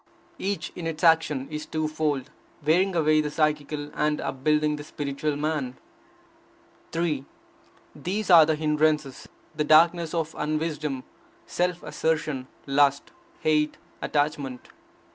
Each, 0.39 0.71
in 0.75 0.87
its 0.87 1.03
action, 1.03 1.47
is 1.51 1.67
two 1.67 1.87
fold, 1.87 2.31
wearing 2.65 2.95
away 2.95 3.21
the 3.21 3.29
psychical, 3.29 3.91
and 3.93 4.19
upbuilding 4.19 4.77
the 4.77 4.83
spiritual 4.83 5.35
man. 5.35 5.77
3. 6.91 7.23
These 7.95 8.31
are 8.31 8.47
the 8.47 8.55
hindrances: 8.55 9.29
the 9.55 9.63
darkness 9.63 10.15
of 10.15 10.33
unwisdom, 10.35 11.03
self 11.45 11.83
assertion, 11.83 12.47
lust 12.65 13.11
hate, 13.41 13.77
attachment. 14.01 14.69